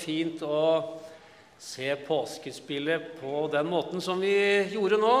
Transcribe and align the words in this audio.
fint 0.00 0.42
å 0.42 0.64
se 1.60 1.92
påskespillet 2.06 3.14
på 3.20 3.44
den 3.52 3.68
måten 3.68 4.00
som 4.00 4.20
vi 4.22 4.32
gjorde 4.72 4.98
nå, 5.00 5.14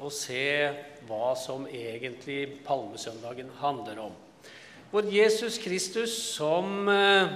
og 0.00 0.12
se 0.16 0.44
hva 1.08 1.34
som 1.36 1.66
egentlig 1.68 2.62
palmesøndagen 2.64 3.52
handler 3.60 4.06
om. 4.06 4.16
Hvor 4.90 5.06
Jesus 5.06 5.58
Kristus, 5.60 6.16
som 6.34 6.88
eh, 6.88 7.28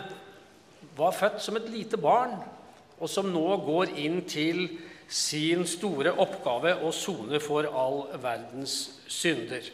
var 0.96 1.14
født 1.14 1.42
som 1.44 1.60
et 1.60 1.68
lite 1.70 2.00
barn, 2.00 2.38
og 2.98 3.10
som 3.10 3.28
nå 3.30 3.46
går 3.66 3.94
inn 4.00 4.22
til 4.26 4.64
sin 5.10 5.66
store 5.68 6.14
oppgave 6.24 6.78
å 6.82 6.92
sone 6.94 7.40
for 7.42 7.68
all 7.68 8.06
verdens 8.22 9.02
synder. 9.10 9.66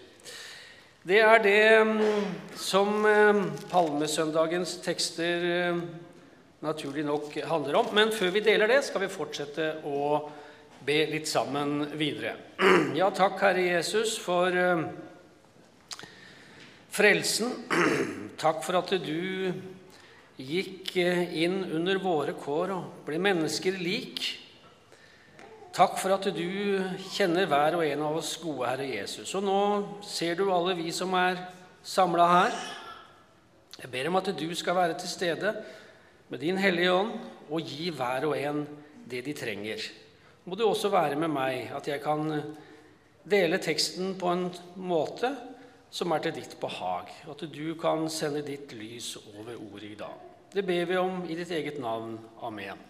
Det 1.07 1.21
er 1.25 1.41
det 1.41 1.63
mm, 1.87 2.25
som 2.61 3.07
eh, 3.09 3.45
palmesøndagens 3.71 4.77
tekster 4.85 5.47
eh, 5.49 5.79
naturlig 6.65 7.05
nok 7.05 7.35
handler 7.49 7.81
om. 7.81 7.91
Men 7.97 8.13
før 8.13 8.33
vi 8.35 8.45
deler 8.45 8.71
det, 8.71 8.83
skal 8.87 9.05
vi 9.05 9.12
fortsette 9.12 9.73
å 9.89 10.29
be 10.84 10.98
litt 11.11 11.29
sammen 11.29 11.84
videre. 11.98 12.37
Ja, 12.98 13.11
takk, 13.15 13.39
Herre 13.41 13.65
Jesus, 13.65 14.17
for 14.21 14.53
uh, 14.53 14.84
frelsen. 16.93 17.55
Takk 18.41 18.62
for 18.65 18.79
at 18.79 18.95
du 19.05 19.53
gikk 20.41 20.95
uh, 20.97 21.25
inn 21.37 21.62
under 21.77 22.01
våre 22.01 22.34
kår 22.41 22.75
og 22.77 23.03
ble 23.09 23.20
mennesker 23.20 23.77
lik. 23.81 24.25
Takk 25.77 26.01
for 26.01 26.17
at 26.17 26.27
du 26.34 26.81
kjenner 27.12 27.48
hver 27.48 27.77
og 27.79 27.84
en 27.87 28.05
av 28.09 28.17
oss 28.19 28.34
gode, 28.42 28.67
Herre 28.69 28.89
Jesus. 28.89 29.37
Og 29.39 29.45
nå 29.47 29.61
ser 30.05 30.41
du 30.41 30.48
alle 30.51 30.75
vi 30.81 30.91
som 30.92 31.12
er 31.17 31.39
samla 31.87 32.27
her. 32.33 32.56
Jeg 33.81 33.92
ber 33.92 34.11
om 34.11 34.19
at 34.19 34.33
du 34.37 34.48
skal 34.56 34.77
være 34.77 34.97
til 35.01 35.09
stede 35.09 35.55
med 36.30 36.41
Din 36.41 36.59
Hellige 36.62 36.93
Ånd 36.95 37.15
og 37.51 37.66
gi 37.66 37.91
hver 37.91 38.29
og 38.29 38.37
en 38.39 38.62
det 39.11 39.25
de 39.27 39.34
trenger. 39.34 39.83
Må 40.47 40.55
du 40.55 40.62
også 40.69 40.91
være 40.92 41.19
med 41.19 41.33
meg, 41.34 41.73
at 41.75 41.89
jeg 41.91 42.03
kan 42.05 42.31
dele 43.27 43.59
teksten 43.59 44.14
på 44.19 44.31
en 44.31 44.45
måte 44.78 45.33
som 45.91 46.14
er 46.14 46.23
til 46.23 46.36
ditt 46.39 46.55
behag, 46.62 47.11
at 47.27 47.42
du 47.51 47.75
kan 47.78 48.06
sende 48.11 48.45
ditt 48.47 48.70
lys 48.78 49.17
over 49.19 49.58
ordet 49.58 49.91
i 49.91 49.98
dag. 49.98 50.14
Det 50.55 50.62
ber 50.67 50.86
vi 50.86 50.97
om 50.98 51.25
i 51.27 51.34
ditt 51.39 51.51
eget 51.51 51.83
navn. 51.83 52.14
Amen. 52.47 52.86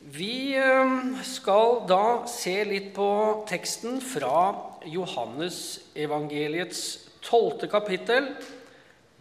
Vi 0.00 0.56
eh, 0.56 1.20
skal 1.28 1.84
da 1.88 2.24
se 2.28 2.56
litt 2.64 2.90
på 2.96 3.10
teksten 3.48 4.00
fra 4.00 4.48
Johannes 4.88 5.60
evangeliets 5.94 7.09
12. 7.22 7.68
kapittel, 7.70 8.28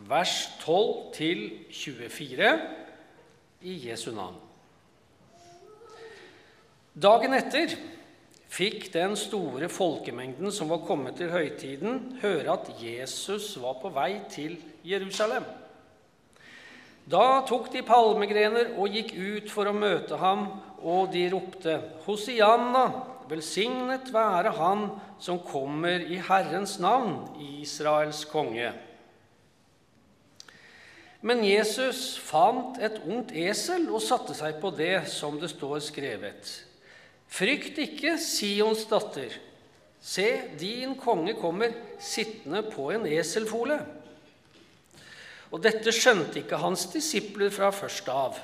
vers 0.09 0.49
12-24, 0.63 2.59
i 3.61 3.75
Jesu 3.89 4.11
navn. 4.15 4.37
Dagen 6.99 7.35
etter 7.35 7.75
fikk 8.49 8.89
den 8.93 9.15
store 9.19 9.69
folkemengden 9.71 10.51
som 10.51 10.71
var 10.71 10.85
kommet 10.87 11.19
til 11.19 11.31
høytiden, 11.31 12.19
høre 12.23 12.55
at 12.55 12.71
Jesus 12.81 13.53
var 13.61 13.77
på 13.81 13.91
vei 13.93 14.21
til 14.31 14.57
Jerusalem. 14.87 15.45
Da 17.09 17.41
tok 17.47 17.71
de 17.73 17.81
palmegrener 17.85 18.73
og 18.77 18.93
gikk 18.93 19.13
ut 19.15 19.51
for 19.51 19.69
å 19.69 19.75
møte 19.75 20.17
ham, 20.21 20.47
og 20.79 21.11
de 21.13 21.25
ropte, 21.33 21.79
Hosianna, 22.05 22.85
velsignet 23.29 24.11
være 24.13 24.51
Han 24.57 24.87
som 25.21 25.39
kommer 25.39 26.01
i 26.01 26.19
Herrens 26.27 26.77
navn, 26.79 27.27
Israels 27.61 28.25
konge. 28.29 28.71
Men 31.21 31.43
Jesus 31.43 32.15
fant 32.23 32.79
et 32.79 33.01
ungt 33.03 33.33
esel 33.35 33.89
og 33.91 34.01
satte 34.03 34.35
seg 34.37 34.61
på 34.61 34.71
det, 34.71 35.03
som 35.11 35.35
det 35.39 35.51
står 35.51 35.81
skrevet. 35.83 36.53
Frykt 37.29 37.77
ikke, 37.83 38.15
Sions 38.17 38.85
datter. 38.89 39.35
Se, 39.99 40.27
din 40.59 40.95
konge 40.95 41.35
kommer 41.35 41.75
sittende 41.99 42.63
på 42.71 42.87
en 42.95 43.03
eselfole. 43.09 43.81
Og 45.51 45.59
dette 45.65 45.91
skjønte 45.91 46.39
ikke 46.39 46.61
hans 46.61 46.87
disipler 46.93 47.51
fra 47.51 47.73
først 47.75 48.07
av. 48.13 48.39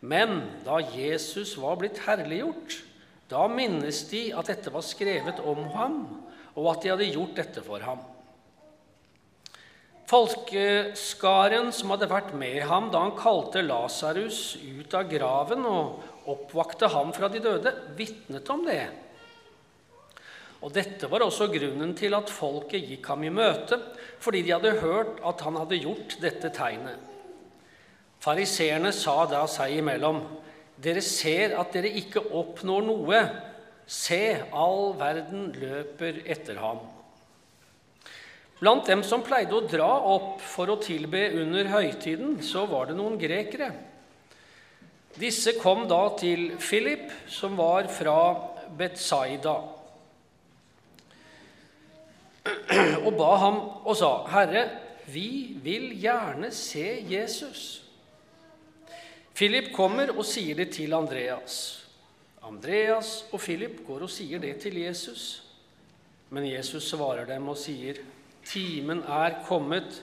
Men 0.00 0.40
da 0.66 0.80
Jesus 0.82 1.54
var 1.60 1.78
blitt 1.78 2.02
herliggjort, 2.06 2.80
da 3.28 3.46
minnes 3.52 4.04
de 4.10 4.28
at 4.32 4.48
dette 4.48 4.72
var 4.72 4.84
skrevet 4.84 5.40
om 5.44 5.66
ham, 5.74 5.98
og 6.56 6.70
at 6.72 6.84
de 6.84 6.92
hadde 6.94 7.10
gjort 7.12 7.36
dette 7.38 7.64
for 7.64 7.84
ham. 7.84 8.00
Folkeskaren 10.08 11.68
som 11.76 11.92
hadde 11.92 12.08
vært 12.08 12.30
med 12.40 12.62
ham 12.70 12.88
da 12.92 13.02
han 13.04 13.16
kalte 13.18 13.60
Lasarus 13.60 14.56
ut 14.56 14.94
av 14.96 15.10
graven 15.10 15.66
og 15.68 16.30
oppvakte 16.32 16.88
ham 16.94 17.12
fra 17.12 17.28
de 17.28 17.42
døde, 17.44 17.74
vitnet 17.98 18.48
om 18.52 18.64
det. 18.64 18.86
Og 20.64 20.72
Dette 20.74 21.06
var 21.12 21.22
også 21.22 21.46
grunnen 21.52 21.92
til 21.98 22.16
at 22.16 22.32
folket 22.32 22.88
gikk 22.88 23.12
ham 23.12 23.22
i 23.28 23.30
møte, 23.30 23.78
fordi 24.18 24.42
de 24.46 24.56
hadde 24.56 24.80
hørt 24.80 25.20
at 25.28 25.44
han 25.44 25.60
hadde 25.60 25.78
gjort 25.84 26.16
dette 26.24 26.50
tegnet. 26.56 27.04
Fariseerne 28.24 28.90
sa 28.96 29.20
da 29.30 29.44
seg 29.46 29.76
imellom.: 29.78 30.18
Dere 30.78 31.02
ser 31.02 31.56
at 31.58 31.74
dere 31.74 31.90
ikke 31.98 32.22
oppnår 32.38 32.84
noe. 32.86 33.22
Se, 33.88 34.20
all 34.52 34.92
verden 34.98 35.48
løper 35.56 36.22
etter 36.28 36.60
ham. 36.62 36.84
Blant 38.58 38.90
dem 38.90 39.04
som 39.06 39.22
pleide 39.22 39.54
å 39.54 39.66
dra 39.70 39.88
opp 40.10 40.42
for 40.42 40.70
å 40.70 40.80
tilbe 40.82 41.28
under 41.38 41.70
høytiden, 41.70 42.40
så 42.42 42.66
var 42.70 42.90
det 42.90 42.98
noen 42.98 43.18
grekere. 43.18 43.70
Disse 45.18 45.54
kom 45.58 45.86
da 45.90 46.02
til 46.18 46.52
Philip, 46.62 47.08
som 47.30 47.56
var 47.58 47.88
fra 47.90 48.18
Betsaida, 48.78 49.56
og 53.04 53.10
ba 53.18 53.32
ham 53.42 53.58
og 53.84 53.96
sa, 53.96 54.24
'Herre, 54.28 54.68
vi 55.06 55.56
vil 55.62 55.90
gjerne 56.00 56.50
se 56.54 57.02
Jesus.' 57.08 57.87
Philip 59.38 59.68
kommer 59.70 60.10
og 60.16 60.24
sier 60.26 60.56
det 60.58 60.72
til 60.74 60.90
Andreas. 60.96 61.56
Andreas 62.42 63.20
og 63.30 63.38
Philip 63.38 63.84
går 63.86 64.02
og 64.02 64.10
sier 64.10 64.40
det 64.42 64.56
til 64.64 64.80
Jesus. 64.82 65.26
Men 66.34 66.48
Jesus 66.48 66.88
svarer 66.90 67.28
dem 67.28 67.46
og 67.46 67.58
sier, 67.60 68.00
Timen 68.42 69.04
er 69.06 69.36
kommet 69.46 70.00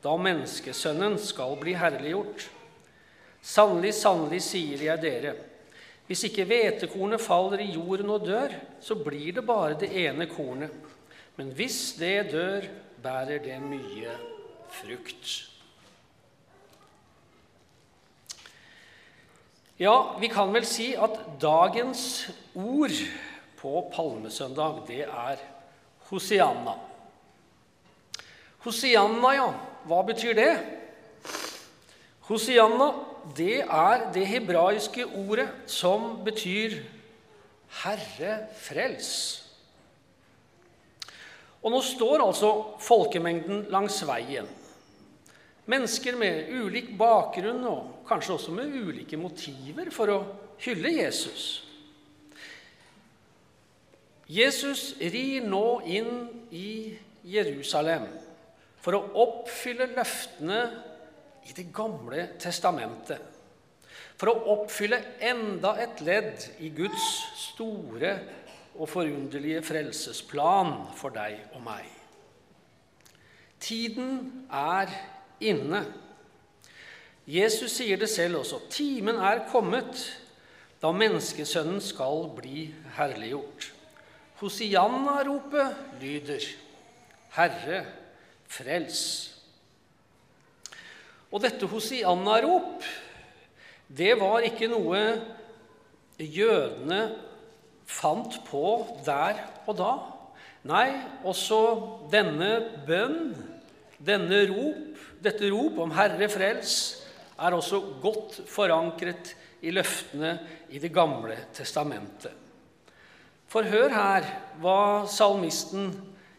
da 0.00 0.14
menneskesønnen 0.16 1.18
skal 1.20 1.58
bli 1.60 1.74
herliggjort. 1.76 2.46
Sannelig, 3.44 3.92
sannelig, 3.98 4.40
sier 4.46 4.86
jeg 4.86 5.02
dere, 5.02 5.34
hvis 6.08 6.24
ikke 6.30 6.46
hvetekornet 6.48 7.20
faller 7.20 7.60
i 7.60 7.68
jorden 7.74 8.14
og 8.14 8.24
dør, 8.24 8.54
så 8.80 8.96
blir 8.96 9.36
det 9.36 9.44
bare 9.44 9.76
det 9.76 9.92
ene 10.06 10.30
kornet. 10.32 10.72
Men 11.36 11.52
hvis 11.52 11.98
det 12.00 12.30
dør, 12.32 12.64
bærer 13.04 13.44
det 13.44 13.60
mye 13.68 14.16
frukt. 14.80 15.57
Ja, 19.78 20.16
vi 20.20 20.26
kan 20.26 20.50
vel 20.50 20.64
si 20.66 20.88
at 20.98 21.20
dagens 21.38 22.00
ord 22.58 22.94
på 23.60 23.84
palmesøndag, 23.94 24.80
det 24.88 25.04
er 25.06 25.38
Hosianna. 26.08 26.72
Hosianna, 28.64 29.30
ja. 29.36 29.44
Hva 29.86 30.00
betyr 30.08 30.34
det? 30.34 30.54
Hosianna, 32.26 32.88
det 33.38 33.60
er 33.62 34.02
det 34.16 34.24
hebraiske 34.26 35.06
ordet 35.06 35.46
som 35.70 36.24
betyr 36.26 36.82
'Herre, 37.68 38.48
frels'. 38.58 39.44
Og 41.62 41.70
nå 41.70 41.80
står 41.82 42.26
altså 42.26 42.50
folkemengden 42.80 43.66
langs 43.70 44.02
veien. 44.06 44.48
Mennesker 45.66 46.16
med 46.16 46.50
ulik 46.50 46.98
bakgrunn 46.98 47.64
og 47.64 47.97
kanskje 48.08 48.34
også 48.34 48.54
med 48.56 48.74
ulike 48.74 49.18
motiver 49.20 49.90
for 49.94 50.12
å 50.12 50.18
hylle 50.64 50.92
Jesus. 50.96 51.48
Jesus 54.28 54.92
rir 55.00 55.46
nå 55.48 55.80
inn 55.88 56.12
i 56.52 56.98
Jerusalem 57.28 58.08
for 58.84 58.98
å 58.98 59.06
oppfylle 59.24 59.88
løftene 59.94 60.60
i 61.48 61.54
Det 61.56 61.70
gamle 61.72 62.26
testamentet. 62.36 63.22
For 64.20 64.28
å 64.28 64.52
oppfylle 64.52 64.98
enda 65.24 65.70
et 65.80 66.02
ledd 66.04 66.44
i 66.60 66.68
Guds 66.76 67.06
store 67.40 68.10
og 68.76 68.90
forunderlige 68.90 69.62
frelsesplan 69.64 70.74
for 70.98 71.14
deg 71.14 71.38
og 71.56 71.62
meg. 71.64 71.86
Tiden 73.58 74.44
er 74.52 74.92
inne. 75.40 75.82
Jesus 77.28 77.74
sier 77.76 78.00
det 78.00 78.08
selv 78.08 78.40
også. 78.40 78.62
Timen 78.72 79.18
er 79.20 79.44
kommet 79.50 80.00
da 80.80 80.92
menneskesønnen 80.94 81.82
skal 81.84 82.28
bli 82.36 82.68
herliggjort. 82.96 83.72
Hosianna-ropet 84.40 85.98
lyder, 86.00 86.44
Herre, 87.34 87.82
frels. 88.48 89.02
Og 91.28 91.42
dette 91.44 91.68
Hosianna-rop, 91.68 92.86
det 93.88 94.14
var 94.20 94.46
ikke 94.46 94.70
noe 94.72 95.02
jødene 96.16 97.02
fant 97.88 98.38
på 98.48 98.62
der 99.04 99.42
og 99.66 99.76
da. 99.76 99.92
Nei, 100.68 100.88
også 101.28 101.60
denne 102.12 102.54
bønn, 102.86 103.34
denne 104.00 104.40
rop, 104.48 105.04
dette 105.24 105.50
rop 105.52 105.78
om 105.82 105.92
Herre 105.96 106.30
frels, 106.32 106.78
er 107.38 107.54
også 107.54 107.80
godt 108.02 108.40
forankret 108.50 109.34
i 109.62 109.70
løftene 109.70 110.38
i 110.70 110.78
Det 110.78 110.92
gamle 110.94 111.36
testamentet. 111.54 112.32
For 113.48 113.64
hør 113.64 113.88
her 113.94 114.26
hva 114.60 115.06
salmisten 115.08 115.92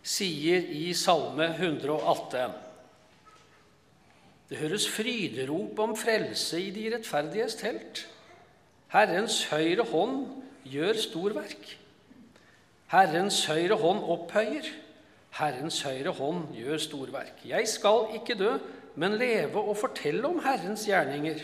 sier 0.05 0.61
i 0.61 0.91
Salme 0.93 1.49
118. 1.55 2.53
Det 4.49 4.57
høres 4.57 4.87
fryderop 4.89 5.79
om 5.79 5.95
frelse 5.97 6.61
i 6.61 6.69
de 6.73 6.87
rettferdiges 6.93 7.57
telt. 7.59 8.05
Herrens 8.93 9.43
høyre 9.51 9.85
hånd 9.91 10.23
gjør 10.65 10.97
storverk. 10.97 11.75
Herrens 12.89 13.43
høyre 13.45 13.77
hånd 13.77 14.01
opphøyer. 14.15 14.69
Herrens 15.37 15.81
høyre 15.85 16.13
hånd 16.17 16.47
gjør 16.57 16.81
storverk. 16.81 17.43
Jeg 17.45 17.67
skal 17.69 18.15
ikke 18.17 18.37
dø, 18.39 18.55
men 18.99 19.15
leve 19.19 19.61
og 19.61 19.77
fortelle 19.79 20.27
om 20.27 20.41
Herrens 20.43 20.83
gjerninger. 20.87 21.39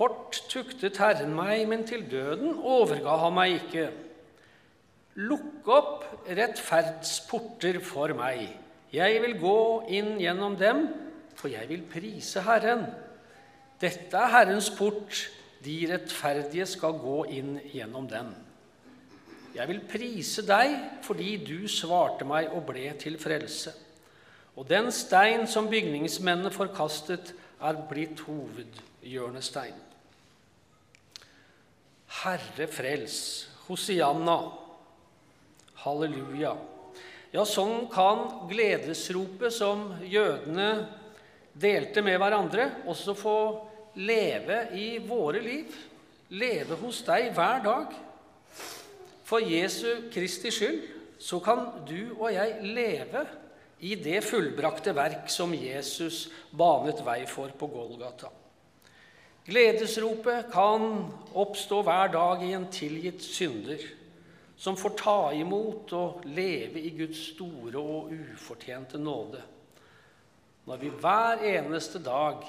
Hort 0.00 0.40
tuktet 0.50 0.98
Herren 0.98 1.34
meg, 1.36 1.66
men 1.70 1.84
til 1.86 2.06
døden 2.10 2.56
overga 2.56 3.18
han 3.20 3.36
meg 3.36 3.58
ikke. 3.60 3.86
Lukk 5.20 5.68
opp 5.70 6.06
rettferdsporter 6.26 7.78
for 7.84 8.16
meg. 8.18 8.48
Jeg 8.94 9.20
vil 9.22 9.36
gå 9.38 9.58
inn 9.94 10.16
gjennom 10.22 10.56
dem, 10.58 10.86
for 11.38 11.52
jeg 11.52 11.68
vil 11.68 11.84
prise 11.90 12.42
Herren. 12.46 12.88
Dette 13.82 14.18
er 14.18 14.32
Herrens 14.32 14.72
port, 14.74 15.20
de 15.64 15.76
rettferdige 15.90 16.66
skal 16.68 16.96
gå 17.00 17.20
inn 17.36 17.54
gjennom 17.72 18.08
den. 18.10 18.32
Jeg 19.54 19.70
vil 19.70 19.84
prise 19.86 20.42
deg 20.46 20.74
fordi 21.04 21.36
du 21.46 21.68
svarte 21.70 22.26
meg 22.26 22.50
og 22.50 22.66
ble 22.72 22.88
til 22.98 23.20
frelse. 23.22 23.83
Og 24.54 24.68
den 24.70 24.90
stein 24.94 25.48
som 25.50 25.70
bygningsmennene 25.70 26.52
forkastet, 26.54 27.34
er 27.64 27.78
blitt 27.88 28.20
hovedhjørnestein. 28.26 29.76
Herre 32.20 32.66
frels, 32.68 33.16
Hosianna, 33.64 34.36
halleluja. 35.80 36.52
Ja, 37.34 37.42
sånn 37.48 37.88
kan 37.90 38.46
gledesropet 38.50 39.54
som 39.56 39.88
jødene 40.06 40.68
delte 41.54 42.02
med 42.04 42.18
hverandre, 42.20 42.68
også 42.86 43.16
få 43.18 43.38
leve 43.98 44.66
i 44.78 44.98
våre 45.02 45.40
liv. 45.42 45.72
Leve 46.34 46.76
hos 46.82 47.00
deg 47.06 47.32
hver 47.34 47.64
dag. 47.64 47.96
For 49.24 49.42
Jesu 49.42 50.10
Kristi 50.12 50.52
skyld 50.52 50.84
så 51.22 51.40
kan 51.42 51.66
du 51.88 52.14
og 52.18 52.28
jeg 52.34 52.74
leve 52.74 53.24
i 53.84 53.96
det 54.00 54.22
fullbrakte 54.24 54.94
verk 54.96 55.28
som 55.32 55.52
Jesus 55.52 56.28
banet 56.56 57.02
vei 57.04 57.20
for 57.28 57.52
på 57.58 57.68
Golgata. 57.68 58.30
Gledesropet 59.44 60.48
kan 60.52 61.04
oppstå 61.36 61.82
hver 61.84 62.08
dag 62.14 62.44
i 62.46 62.54
en 62.56 62.70
tilgitt 62.72 63.20
synder 63.20 63.82
som 64.56 64.78
får 64.78 64.94
ta 64.96 65.18
imot 65.36 65.92
og 65.98 66.24
leve 66.24 66.80
i 66.80 66.94
Guds 66.96 67.20
store 67.34 67.80
og 67.80 68.14
ufortjente 68.14 69.00
nåde. 69.00 69.42
Når 70.64 70.80
vi 70.80 70.92
hver 71.02 71.44
eneste 71.44 72.00
dag 72.00 72.40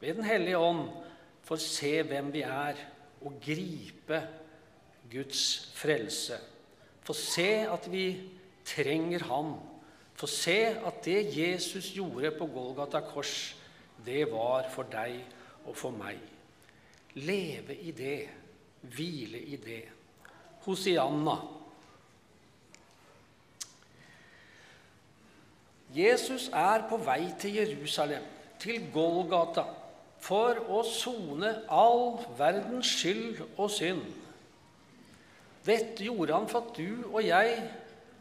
ved 0.00 0.14
Den 0.14 0.24
hellige 0.24 0.58
ånd 0.58 0.86
får 1.44 1.60
se 1.60 1.90
hvem 2.06 2.32
vi 2.32 2.46
er, 2.46 2.78
og 3.18 3.34
gripe 3.42 4.20
Guds 5.10 5.72
frelse. 5.74 6.38
Få 7.02 7.12
se 7.12 7.50
at 7.66 7.88
vi 7.90 8.04
trenger 8.64 9.24
Han 9.26 9.56
få 10.18 10.26
se 10.26 10.58
at 10.66 11.04
det 11.04 11.20
Jesus 11.30 11.92
gjorde 11.94 12.32
på 12.34 12.46
Golgata 12.50 13.00
kors, 13.06 13.54
det 14.06 14.24
var 14.32 14.66
for 14.72 14.88
deg 14.90 15.20
og 15.66 15.76
for 15.78 15.94
meg. 15.94 16.18
Leve 17.14 17.76
i 17.76 17.92
det, 17.94 18.26
hvile 18.82 19.38
i 19.38 19.56
det. 19.62 19.84
Hosianna. 20.66 21.36
Jesus 25.94 26.50
er 26.52 26.84
på 26.90 26.98
vei 27.00 27.30
til 27.40 27.54
Jerusalem, 27.62 28.26
til 28.60 28.90
Golgata, 28.92 29.64
for 30.18 30.58
å 30.66 30.82
sone 30.82 31.60
all 31.70 32.18
verdens 32.36 32.90
skyld 32.98 33.44
og 33.54 33.70
synd. 33.70 34.02
Dette 35.64 36.04
gjorde 36.04 36.34
han 36.34 36.48
for 36.50 36.66
at 36.66 36.74
du 36.76 37.06
og 37.12 37.22
jeg 37.22 37.60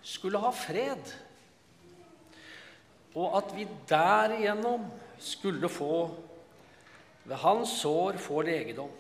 skulle 0.05 0.39
ha 0.41 0.53
fred 0.53 1.17
og 3.15 3.37
at 3.37 3.53
vi 3.55 3.67
derigjennom 3.89 4.85
skulle 5.19 5.69
få 5.69 6.15
ved 7.25 7.35
hans 7.35 7.69
sår 7.81 8.17
få 8.17 8.41
legedom. 8.41 8.91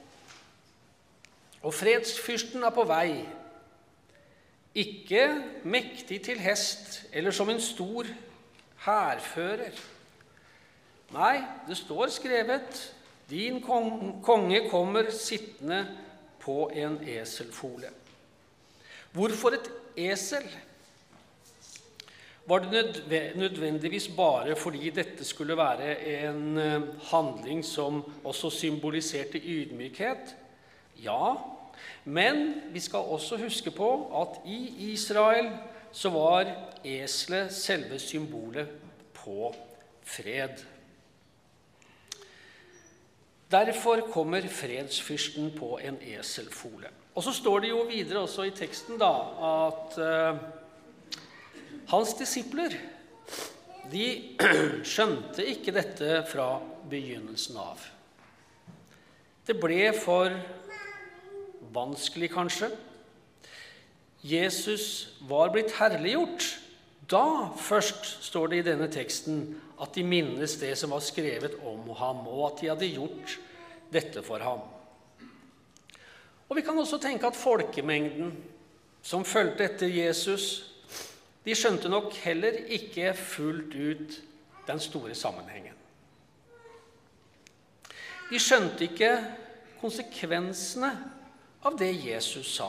Og 1.61 1.73
fredsfyrsten 1.73 2.63
er 2.63 2.73
på 2.75 2.83
vei, 2.87 3.25
ikke 4.77 5.23
mektig 5.65 6.21
til 6.27 6.39
hest 6.39 7.01
eller 7.11 7.33
som 7.33 7.49
en 7.49 7.61
stor 7.61 8.05
hærfører. 8.85 9.79
Nei, 11.15 11.37
det 11.67 11.77
står 11.79 12.11
skrevet 12.13 12.83
din 13.29 13.61
konge 13.61 14.61
kommer 14.69 15.09
sittende 15.11 15.81
på 16.39 16.69
en 16.75 16.99
eselfole. 17.03 17.89
Hvorfor 19.11 19.55
et 19.57 19.71
esel? 19.97 20.45
Var 22.47 22.59
det 22.59 23.35
nødvendigvis 23.35 24.07
bare 24.07 24.55
fordi 24.55 24.89
dette 24.89 25.25
skulle 25.25 25.57
være 25.57 25.97
en 26.07 26.57
eh, 26.57 26.81
handling 27.11 27.65
som 27.65 28.03
også 28.23 28.49
symboliserte 28.49 29.41
ydmykhet? 29.43 30.35
Ja, 31.03 31.33
men 32.05 32.53
vi 32.71 32.79
skal 32.79 32.99
også 32.99 33.37
huske 33.37 33.71
på 33.71 33.89
at 34.21 34.39
i 34.47 34.91
Israel 34.93 35.49
så 35.91 36.09
var 36.09 36.47
eselet 36.85 37.53
selve 37.53 37.99
symbolet 37.99 38.67
på 39.13 39.55
fred. 40.03 40.63
Derfor 43.51 44.07
kommer 44.11 44.41
fredsfyrsten 44.41 45.51
på 45.59 45.79
en 45.83 45.97
eselfole. 46.01 46.87
Og 47.15 47.23
så 47.23 47.31
står 47.33 47.59
det 47.59 47.69
jo 47.69 47.85
videre 47.89 48.19
også 48.19 48.43
i 48.47 48.55
teksten 48.55 48.99
da, 48.99 49.11
at 49.67 49.97
uh, 49.97 50.37
hans 51.91 52.13
disipler 52.19 52.75
de 53.91 54.07
skjønte 54.91 55.45
ikke 55.47 55.73
dette 55.75 56.21
fra 56.27 56.57
begynnelsen 56.91 57.59
av. 57.61 57.81
Det 59.47 59.55
ble 59.61 59.93
for 59.95 60.33
vanskelig, 61.75 62.31
kanskje. 62.33 62.71
Jesus 64.27 65.15
var 65.29 65.53
blitt 65.53 65.75
herliggjort. 65.77 66.47
Da 67.07 67.53
først 67.55 68.17
står 68.27 68.51
det 68.51 68.59
i 68.59 68.67
denne 68.67 68.89
teksten 68.91 69.45
at 69.79 69.95
de 69.95 70.03
minnes 70.03 70.57
det 70.59 70.73
som 70.79 70.91
var 70.91 71.03
skrevet 71.05 71.55
om 71.63 71.85
ham, 71.95 72.25
og 72.27 72.49
at 72.49 72.61
de 72.61 72.71
hadde 72.73 72.89
gjort 72.91 73.37
dette 73.93 74.23
for 74.25 74.43
ham. 74.43 74.65
Og 76.47 76.55
Vi 76.55 76.63
kan 76.63 76.79
også 76.79 76.99
tenke 76.99 77.27
at 77.27 77.39
folkemengden 77.39 78.33
som 79.03 79.23
fulgte 79.23 79.63
etter 79.63 79.87
Jesus, 79.87 80.76
de 81.47 81.55
skjønte 81.55 81.87
nok 81.87 82.11
heller 82.25 82.57
ikke 82.75 83.13
fullt 83.15 83.75
ut 83.75 84.15
den 84.67 84.79
store 84.83 85.15
sammenhengen. 85.15 85.75
De 88.27 88.39
skjønte 88.39 88.83
ikke 88.89 89.13
konsekvensene 89.79 90.89
av 91.63 91.77
det 91.79 91.93
Jesus 92.03 92.49
sa. 92.57 92.67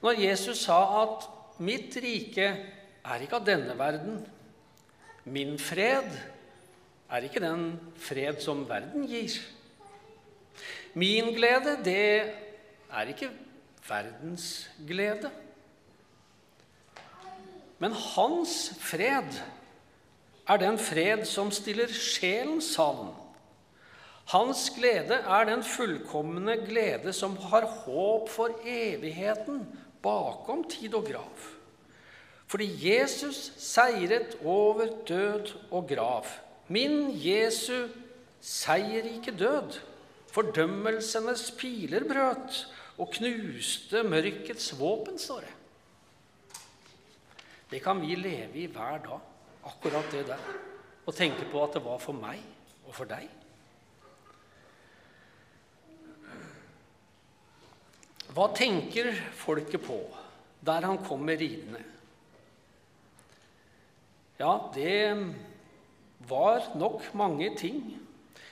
Når 0.00 0.22
Jesus 0.22 0.64
sa 0.64 0.78
at 1.02 1.28
'mitt 1.60 1.96
rike 2.00 2.46
er 3.04 3.20
ikke 3.20 3.36
av 3.36 3.44
denne 3.44 3.76
verden', 3.76 4.24
'min 5.24 5.58
fred 5.58 6.08
er 7.10 7.20
ikke 7.20 7.44
den 7.44 7.80
fred 7.96 8.40
som 8.40 8.68
verden 8.68 9.04
gir'. 9.04 9.36
Min 10.94 11.34
glede, 11.34 11.76
det 11.84 12.32
er 12.92 13.02
ikke 13.06 13.30
verdens 13.88 14.70
glede. 14.86 15.30
Men 17.80 17.96
hans 17.96 18.74
fred 18.80 19.40
er 20.50 20.60
den 20.60 20.76
fred 20.78 21.24
som 21.28 21.50
stiller 21.54 21.90
sjelen 21.94 22.60
savn. 22.64 23.14
Hans 24.30 24.68
glede 24.76 25.22
er 25.26 25.46
den 25.48 25.64
fullkomne 25.66 26.58
glede 26.66 27.12
som 27.16 27.34
har 27.50 27.66
håp 27.66 28.28
for 28.30 28.60
evigheten 28.68 29.64
bakom 30.04 30.62
tid 30.70 30.94
og 30.94 31.08
grav. 31.08 31.48
Fordi 32.50 32.68
Jesus 32.82 33.52
seiret 33.58 34.36
over 34.44 34.86
død 35.08 35.52
og 35.70 35.88
grav 35.88 36.26
Min 36.70 37.10
Jesu 37.18 37.88
seierrike 38.40 39.32
død, 39.34 39.80
fordømmelsenes 40.30 41.48
piler 41.58 42.06
brøt 42.06 42.60
og 42.98 43.10
knuste 43.16 44.04
mørkets 44.06 44.70
våpen, 44.78 45.18
står 45.18 45.40
det. 45.42 45.56
Det 47.70 47.78
kan 47.82 48.00
vi 48.02 48.16
leve 48.18 48.58
i 48.58 48.66
hver 48.66 48.98
dag, 49.04 49.20
akkurat 49.70 50.10
det 50.10 50.24
der. 50.26 50.48
Og 51.06 51.14
tenke 51.14 51.46
på 51.52 51.62
at 51.62 51.76
det 51.76 51.84
var 51.84 52.00
for 52.02 52.18
meg 52.18 52.40
og 52.86 52.94
for 52.96 53.10
deg. 53.10 53.28
Hva 58.30 58.50
tenker 58.54 59.10
folket 59.38 59.82
på 59.82 60.00
der 60.66 60.86
han 60.86 61.00
kommer 61.06 61.38
ridende? 61.38 61.80
Ja, 64.40 64.52
det 64.74 65.16
var 66.28 66.70
nok 66.78 67.10
mange 67.14 67.50
ting. 67.58 67.82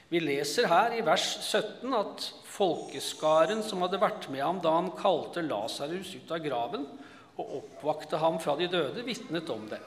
Vi 0.08 0.20
leser 0.22 0.68
her 0.70 0.94
i 0.96 1.04
vers 1.04 1.26
17 1.42 1.94
at 1.96 2.26
folkeskaren 2.48 3.62
som 3.64 3.82
hadde 3.84 4.00
vært 4.00 4.28
med 4.32 4.42
ham 4.44 4.60
da 4.64 4.72
han 4.78 4.90
kalte 4.98 5.44
Lasarus 5.44 6.14
ut 6.16 6.32
av 6.32 6.42
graven, 6.44 6.86
og 7.38 7.54
oppvakte 7.60 8.18
ham 8.20 8.40
fra 8.42 8.56
de 8.58 8.68
døde, 8.70 9.04
vitnet 9.06 9.50
om 9.54 9.68
det. 9.70 9.80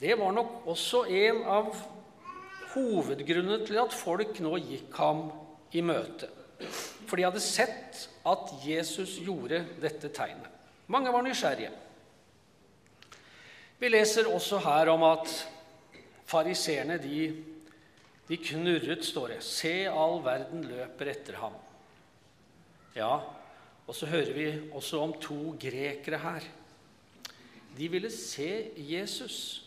Det 0.00 0.16
var 0.18 0.32
nok 0.34 0.66
også 0.72 1.04
en 1.06 1.42
av 1.48 1.70
hovedgrunnene 2.74 3.60
til 3.66 3.78
at 3.80 3.94
folk 3.94 4.40
nå 4.42 4.56
gikk 4.58 4.96
ham 4.98 5.28
i 5.76 5.84
møte. 5.84 6.28
For 7.04 7.18
de 7.18 7.26
hadde 7.26 7.42
sett 7.42 8.06
at 8.26 8.52
Jesus 8.64 9.18
gjorde 9.22 9.62
dette 9.82 10.10
tegnet. 10.14 10.50
Mange 10.90 11.12
var 11.12 11.24
nysgjerrige. 11.24 11.72
Vi 13.80 13.90
leser 13.90 14.28
også 14.30 14.60
her 14.64 14.90
om 14.92 15.04
at 15.06 15.30
fariseerne 16.30 16.96
de, 17.02 17.28
de 18.28 18.38
knurret, 18.48 19.04
står 19.04 19.34
det. 19.34 19.40
Se, 19.44 19.72
all 19.90 20.20
verden 20.24 20.64
løper 20.68 21.10
etter 21.12 21.38
ham. 21.40 21.56
Ja, 22.96 23.18
og 23.86 23.96
så 23.96 24.08
hører 24.08 24.32
vi 24.32 24.46
også 24.72 25.00
om 25.04 25.12
to 25.20 25.56
grekere 25.60 26.18
her. 26.18 26.46
De 27.76 27.88
ville 27.90 28.10
se 28.10 28.70
Jesus. 28.78 29.64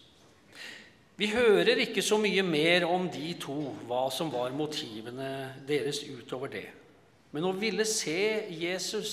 Vi 1.17 1.27
hører 1.27 1.81
ikke 1.81 2.01
så 2.05 2.17
mye 2.21 2.43
mer 2.45 2.85
om 2.85 3.07
de 3.09 3.33
to, 3.41 3.73
hva 3.89 4.07
som 4.13 4.31
var 4.33 4.53
motivene 4.55 5.29
deres 5.67 6.03
utover 6.05 6.51
det. 6.53 6.67
Men 7.33 7.45
å 7.45 7.53
ville 7.57 7.85
se 7.89 8.45
Jesus, 8.53 9.11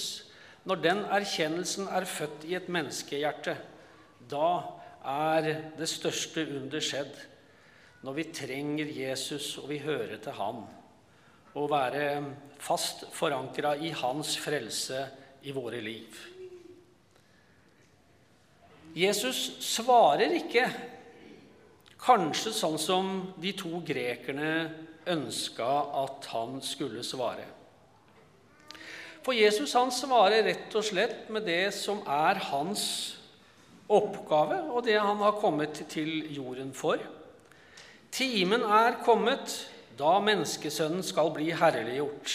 når 0.64 0.82
den 0.84 1.02
erkjennelsen 1.12 1.88
er 1.88 2.08
født 2.08 2.46
i 2.49 2.56
et 2.56 2.68
menneskehjerte, 2.73 3.56
da 4.30 4.50
er 5.04 5.50
det 5.76 5.88
største 5.90 6.46
under 6.61 6.80
skjedd. 6.80 7.12
Når 8.04 8.16
vi 8.20 8.30
trenger 8.37 8.92
Jesus, 8.92 9.56
og 9.61 9.68
vi 9.73 9.80
hører 9.84 10.16
til 10.20 10.37
Han 10.38 10.64
og 11.54 11.70
være 11.70 12.06
fast 12.58 13.04
forankra 13.14 13.75
i 13.76 13.92
Hans 13.94 14.37
frelse 14.40 15.04
i 15.44 15.52
våre 15.54 15.80
liv. 15.84 16.23
Jesus 18.94 19.56
svarer 19.64 20.37
ikke 20.37 20.68
kanskje 22.04 22.52
sånn 22.54 22.78
som 22.78 23.11
de 23.42 23.50
to 23.58 23.80
grekerne 23.87 24.52
ønska 25.11 25.66
at 26.04 26.28
han 26.30 26.61
skulle 26.64 27.02
svare. 27.06 27.46
For 29.25 29.34
Jesus 29.34 29.73
han 29.75 29.92
svarer 29.94 30.44
rett 30.44 30.75
og 30.76 30.84
slett 30.84 31.30
med 31.32 31.46
det 31.49 31.73
som 31.75 32.02
er 32.04 32.38
hans 32.50 32.84
oppgave, 33.88 34.61
og 34.70 34.84
det 34.84 34.99
han 35.00 35.20
har 35.20 35.38
kommet 35.40 35.80
til 35.90 36.28
jorden 36.32 36.73
for. 36.76 37.00
Timen 38.14 38.62
er 38.62 39.00
kommet 39.04 39.56
da 39.98 40.18
menneskesønnen 40.22 41.04
skal 41.06 41.30
bli 41.34 41.52
herliggjort. 41.54 42.34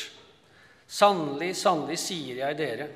Sannelig, 0.89 1.53
sannelig, 1.59 1.99
sier 2.01 2.41
jeg 2.43 2.57
dere, 2.57 2.87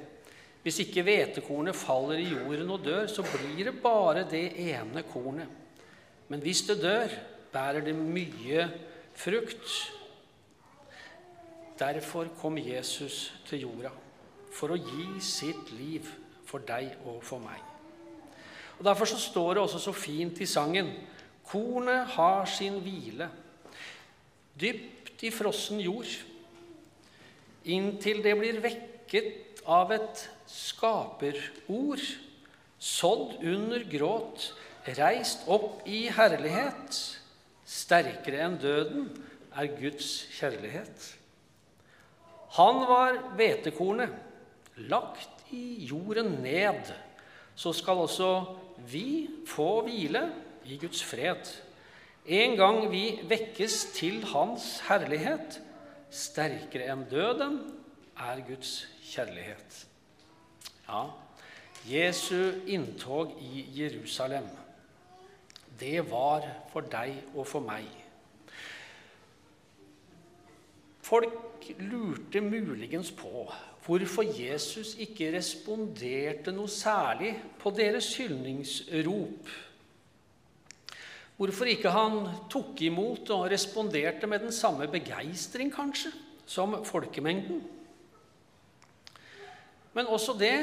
hvis 0.64 0.80
ikke 0.86 1.04
hvetekornet 1.04 1.76
faller 1.76 2.22
i 2.22 2.30
jorden 2.32 2.72
og 2.72 2.86
dør, 2.86 3.08
så 3.12 3.26
blir 3.28 3.68
det 3.68 3.76
bare 3.84 4.24
det 4.32 4.46
ene 4.64 5.04
kornet. 5.12 5.50
Men 6.32 6.42
hvis 6.42 6.64
det 6.70 6.80
dør, 6.82 7.12
bærer 7.54 7.84
det 7.84 7.96
mye 7.96 8.70
frukt. 9.14 9.68
Derfor 11.80 12.32
kom 12.40 12.58
Jesus 12.58 13.34
til 13.50 13.66
jorda, 13.68 13.92
for 14.56 14.74
å 14.74 14.80
gi 14.80 15.20
sitt 15.22 15.74
liv 15.76 16.08
for 16.48 16.64
deg 16.64 16.96
og 17.04 17.20
for 17.26 17.44
meg. 17.44 17.60
Og 18.80 18.86
Derfor 18.88 19.10
så 19.10 19.20
står 19.20 19.54
det 19.54 19.64
også 19.66 19.82
så 19.84 19.94
fint 19.96 20.40
i 20.42 20.50
sangen 20.50 20.90
Kornet 21.44 22.16
har 22.16 22.46
sin 22.48 22.80
hvile 22.82 23.28
dypt 24.60 25.24
i 25.24 25.32
frossen 25.34 25.82
jord, 25.84 26.10
inntil 27.64 28.22
det 28.24 28.36
blir 28.40 28.60
vekket 28.64 29.64
av 29.70 29.94
et 29.96 30.26
skaperord, 30.50 32.04
sådd 32.84 33.38
under 33.48 33.86
gråt, 33.88 34.52
reist 35.00 35.46
opp 35.52 35.86
i 35.88 36.06
herlighet. 36.12 36.98
Sterkere 37.64 38.42
enn 38.44 38.58
døden 38.60 39.06
er 39.56 39.70
Guds 39.80 40.26
kjærlighet. 40.36 41.14
Han 42.58 42.84
var 42.90 43.22
hvetekornet, 43.40 44.12
lagt 44.90 45.48
i 45.56 45.86
jorden 45.88 46.36
ned. 46.44 46.92
Så 47.56 47.72
skal 47.78 48.04
også 48.04 48.30
vi 48.90 49.30
få 49.48 49.86
hvile 49.86 50.28
i 50.66 50.78
Guds 50.82 51.04
fred. 51.06 51.48
En 52.24 52.56
gang 52.56 52.86
vi 52.92 53.20
vekkes 53.28 53.90
til 53.98 54.22
Hans 54.32 54.78
herlighet, 54.88 55.58
sterkere 56.14 56.88
enn 56.94 57.04
døden, 57.12 57.58
er 58.16 58.40
Guds 58.48 58.86
kjærlighet. 59.04 59.80
Ja, 60.88 61.02
Jesu 61.90 62.64
inntog 62.68 63.34
i 63.44 63.66
Jerusalem, 63.76 64.48
det 65.80 66.00
var 66.08 66.48
for 66.72 66.88
deg 66.88 67.18
og 67.36 67.48
for 67.50 67.66
meg. 67.66 67.90
Folk 71.04 71.68
lurte 71.84 72.40
muligens 72.40 73.12
på 73.12 73.50
hvorfor 73.84 74.24
Jesus 74.24 74.94
ikke 74.96 75.34
responderte 75.36 76.54
noe 76.56 76.72
særlig 76.72 77.34
på 77.60 77.74
deres 77.76 78.14
hyldningsrop 78.16 79.52
Hvorfor 81.38 81.70
ikke 81.70 81.92
han 81.94 82.28
tok 82.52 82.82
imot 82.86 83.32
og 83.34 83.48
responderte 83.52 84.30
med 84.30 84.46
den 84.46 84.54
samme 84.54 84.88
begeistring, 84.88 85.72
kanskje, 85.74 86.12
som 86.46 86.78
folkemengden? 86.86 87.64
Men 89.94 90.10
også 90.10 90.36
det 90.38 90.56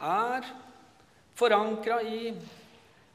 er 0.00 0.46
forankra 1.38 2.00
i 2.04 2.32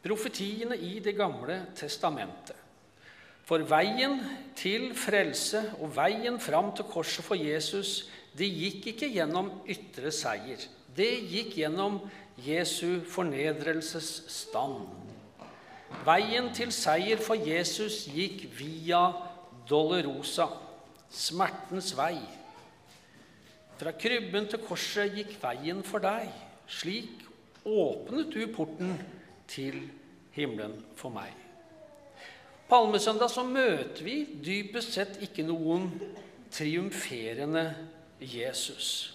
profetiene 0.03 0.77
i 0.77 0.99
Det 0.99 1.15
gamle 1.15 1.65
testamentet. 1.75 2.57
For 3.43 3.59
veien 3.67 4.21
til 4.55 4.93
frelse 4.95 5.59
og 5.83 5.91
veien 5.97 6.39
fram 6.39 6.71
til 6.75 6.87
korset 6.87 7.25
for 7.25 7.35
Jesus, 7.35 8.07
det 8.33 8.47
gikk 8.47 8.87
ikke 8.93 9.09
gjennom 9.11 9.51
ytre 9.69 10.11
seier. 10.15 10.63
Det 10.95 11.11
gikk 11.27 11.57
gjennom 11.59 11.99
Jesu 12.39 13.03
fornedrelsesstand. 13.09 15.02
Veien 16.03 16.49
til 16.55 16.71
seier 16.75 17.21
for 17.21 17.39
Jesus 17.39 18.03
gikk 18.11 18.47
via 18.57 19.05
Dolorosa, 19.69 20.49
smertens 21.13 21.93
vei. 21.95 22.17
Fra 23.79 23.93
krybben 23.95 24.49
til 24.51 24.61
korset 24.65 25.13
gikk 25.15 25.37
veien 25.41 25.83
for 25.85 26.03
deg. 26.03 26.27
Slik 26.67 27.23
åpnet 27.63 28.33
du 28.33 28.43
porten 28.55 28.97
til 29.47 29.79
himmelen 30.35 30.75
for 30.99 31.13
meg. 31.13 31.31
Palmesøndag 32.69 33.29
så 33.29 33.43
møter 33.45 34.03
vi 34.05 34.23
dypest 34.43 34.95
sett 34.97 35.19
ikke 35.23 35.45
noen 35.45 35.91
triumferende 36.53 37.67
Jesus. 38.19 39.12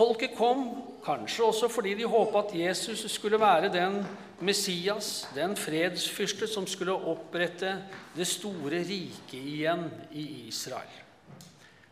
Folket 0.00 0.32
kom 0.32 0.62
kanskje 1.04 1.44
også 1.44 1.68
fordi 1.68 1.90
de 1.98 2.06
håpa 2.08 2.40
at 2.40 2.54
Jesus 2.56 3.02
skulle 3.12 3.40
være 3.40 3.68
den 3.68 3.98
Messias, 4.40 5.28
den 5.36 5.52
fredsfyrste 5.56 6.48
som 6.48 6.64
skulle 6.66 6.94
opprette 6.96 7.74
det 8.16 8.24
store 8.28 8.80
riket 8.88 9.36
igjen 9.36 9.84
i 10.16 10.24
Israel. 10.48 10.94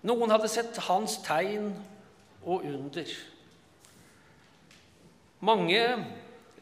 Noen 0.09 0.33
hadde 0.33 0.49
sett 0.49 0.81
hans 0.89 1.19
tegn 1.27 1.69
og 2.47 2.65
under. 2.65 3.13
Mange 5.45 5.85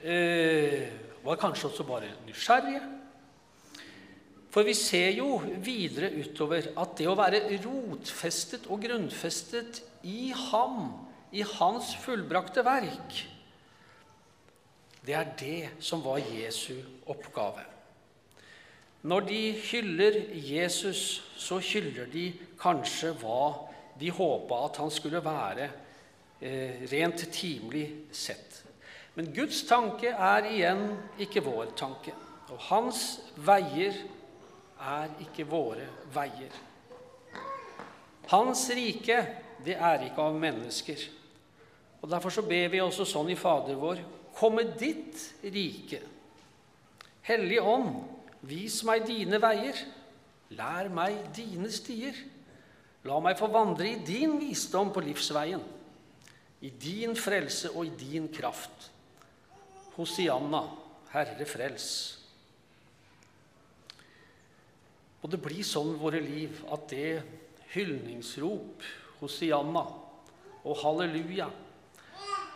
eh, 0.03 0.83
var 1.23 1.39
kanskje 1.39 1.71
også 1.71 1.87
bare 1.87 2.11
nysgjerrige. 2.27 2.83
For 4.51 4.67
vi 4.67 4.75
ser 4.75 5.13
jo 5.15 5.37
videre 5.63 6.11
utover 6.17 6.73
at 6.75 6.99
det 6.99 7.07
å 7.07 7.15
være 7.15 7.45
rotfestet 7.61 8.67
og 8.67 8.83
grunnfestet 8.83 9.85
i 10.03 10.33
ham 10.49 10.89
i 11.33 11.43
hans 11.57 11.95
fullbrakte 12.03 12.65
verk. 12.67 13.23
Det 15.07 15.15
er 15.15 15.33
det 15.39 15.71
som 15.85 16.03
var 16.05 16.19
Jesu 16.19 16.75
oppgave. 17.07 17.63
Når 19.07 19.27
de 19.29 19.41
hyller 19.69 20.17
Jesus, 20.35 21.23
så 21.39 21.61
hyller 21.63 22.09
de 22.11 22.33
kanskje 22.59 23.13
hva 23.21 23.69
de 24.01 24.11
håpa 24.11 24.65
at 24.67 24.81
han 24.83 24.91
skulle 24.91 25.23
være 25.23 25.69
eh, 26.41 26.83
rent 26.91 27.23
timelig 27.33 27.87
sett. 28.11 28.63
Men 29.15 29.31
Guds 29.33 29.63
tanke 29.69 30.11
er 30.11 30.51
igjen 30.51 30.89
ikke 31.23 31.45
vår 31.47 31.71
tanke. 31.79 32.13
Og 32.51 32.59
hans 32.69 33.05
veier 33.47 33.95
er 34.77 35.15
ikke 35.23 35.47
våre 35.49 35.87
veier. 36.15 36.53
Hans 38.27 38.67
rike, 38.75 39.23
det 39.65 39.77
er 39.79 40.07
ikke 40.07 40.25
av 40.25 40.37
mennesker. 40.41 41.01
Og 42.03 42.11
Derfor 42.11 42.31
så 42.31 42.45
ber 42.47 42.69
vi 42.71 42.83
også 42.83 43.07
sånn 43.09 43.33
i 43.33 43.39
Fader 43.39 43.79
vår 43.81 44.03
Komme 44.37 44.67
ditt 44.77 45.17
rike. 45.49 46.03
Hellige 47.25 47.63
Ånd, 47.65 47.95
vis 48.45 48.83
meg 48.85 49.07
dine 49.09 49.41
veier. 49.41 49.79
Lær 50.53 50.91
meg 50.93 51.31
dine 51.35 51.71
stier. 51.73 52.19
La 53.09 53.17
meg 53.23 53.39
få 53.39 53.49
vandre 53.49 53.89
i 53.89 54.03
din 54.05 54.37
visdom 54.41 54.91
på 54.93 55.03
livsveien, 55.07 55.63
i 56.61 56.71
din 56.71 57.15
frelse 57.17 57.71
og 57.73 57.87
i 57.87 57.95
din 57.97 58.29
kraft. 58.35 58.91
Hosianna, 59.97 60.65
Herre 61.15 61.47
frels. 61.49 61.89
Og 65.23 65.33
det 65.33 65.41
blir 65.43 65.65
sånn 65.67 65.95
i 65.95 66.01
våre 66.01 66.21
liv 66.23 66.61
at 66.75 66.89
det 66.93 67.11
hyldningsrop, 67.73 68.85
Hosianna 69.21 69.85
og 70.67 70.81
halleluja, 70.83 71.49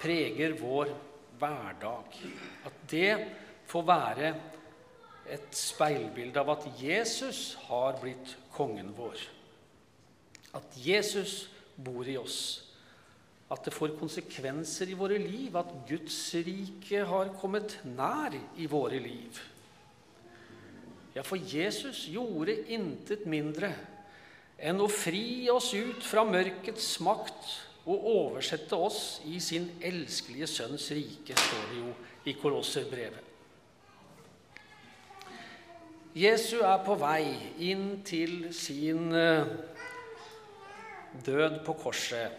preger 0.01 0.57
vår 0.61 0.93
hverdag. 1.41 2.17
At 2.67 2.81
det 2.91 3.13
får 3.71 3.85
være 3.87 4.33
et 5.31 5.53
speilbilde 5.55 6.41
av 6.43 6.57
at 6.57 6.67
Jesus 6.81 7.55
har 7.69 8.01
blitt 8.03 8.35
kongen 8.55 8.91
vår. 8.97 9.21
At 10.59 10.75
Jesus 10.83 11.45
bor 11.77 12.09
i 12.09 12.17
oss. 12.19 12.41
At 13.51 13.65
det 13.67 13.75
får 13.75 13.97
konsekvenser 13.99 14.91
i 14.91 14.99
våre 14.99 15.19
liv, 15.19 15.55
at 15.59 15.71
Guds 15.89 16.19
rike 16.47 17.05
har 17.07 17.33
kommet 17.41 17.79
nær 17.87 18.35
i 18.59 18.67
våre 18.71 18.99
liv. 19.03 19.41
Ja, 21.17 21.25
for 21.27 21.39
Jesus 21.43 22.05
gjorde 22.11 22.55
intet 22.71 23.25
mindre 23.27 23.73
enn 24.61 24.81
å 24.83 24.89
fri 24.93 25.49
oss 25.53 25.73
ut 25.75 26.05
fra 26.05 26.25
mørkets 26.29 26.93
makt 27.05 27.57
og 27.89 28.07
oversette 28.13 28.77
oss 28.77 29.21
i 29.29 29.41
sin 29.41 29.71
elskelige 29.81 30.49
Sønns 30.51 30.91
rike, 30.93 31.35
står 31.35 31.67
det 31.71 31.81
jo 31.81 31.93
i 32.29 32.37
Kolosserbrevet. 32.37 33.27
Jesu 36.11 36.59
er 36.67 36.81
på 36.83 36.97
vei 36.99 37.23
inn 37.71 38.01
til 38.07 38.49
sin 38.55 39.13
eh, 39.15 39.47
død 41.25 41.61
på 41.67 41.77
korset, 41.79 42.35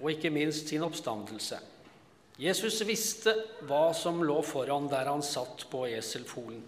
og 0.00 0.10
ikke 0.10 0.32
minst 0.34 0.72
sin 0.72 0.82
oppstandelse. 0.82 1.60
Jesus 2.42 2.80
visste 2.88 3.36
hva 3.68 3.92
som 3.94 4.18
lå 4.26 4.40
foran 4.42 4.88
der 4.90 5.06
han 5.12 5.22
satt 5.22 5.68
på 5.70 5.84
eselfolen. 5.94 6.62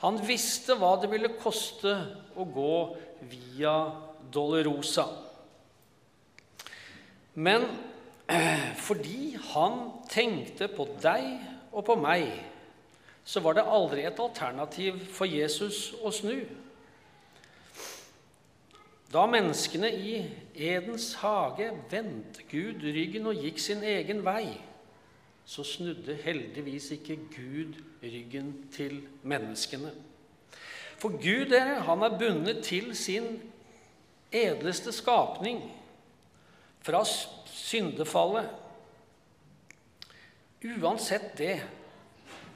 Han 0.00 0.16
visste 0.24 0.76
hva 0.80 0.94
det 1.00 1.10
ville 1.12 1.32
koste 1.40 1.92
å 2.32 2.46
gå 2.48 2.76
via 3.28 3.74
Dolorosa. 4.32 5.04
Men 7.34 7.66
eh, 8.26 8.70
fordi 8.80 9.36
han 9.52 9.82
tenkte 10.08 10.70
på 10.72 10.88
deg 11.02 11.28
og 11.70 11.84
på 11.86 11.98
meg, 12.00 12.30
så 13.24 13.42
var 13.44 13.58
det 13.58 13.68
aldri 13.68 14.06
et 14.08 14.18
alternativ 14.20 15.04
for 15.12 15.28
Jesus 15.28 15.90
å 16.00 16.10
snu. 16.14 16.40
Da 19.10 19.26
menneskene 19.26 19.90
i 19.90 20.16
Edens 20.54 21.12
hage 21.20 21.68
vendte 21.90 22.46
Gud 22.50 22.82
ryggen 22.86 23.26
og 23.26 23.38
gikk 23.42 23.58
sin 23.62 23.82
egen 23.84 24.24
vei, 24.26 24.54
så 25.50 25.64
snudde 25.66 26.14
heldigvis 26.22 26.90
ikke 26.94 27.16
Gud 27.16 27.74
ryggen 28.02 28.52
til 28.72 29.00
menneskene. 29.22 29.90
For 30.98 31.10
Gud 31.10 31.56
han 31.58 32.02
er 32.06 32.18
bundet 32.18 32.60
til 32.64 32.92
sin 32.96 33.40
edleste 34.30 34.92
skapning 34.94 35.64
fra 36.86 37.02
syndefallet. 37.50 38.46
Uansett 40.62 41.34
det 41.38 41.58